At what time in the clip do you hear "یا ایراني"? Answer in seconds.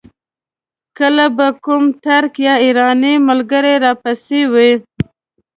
2.45-3.13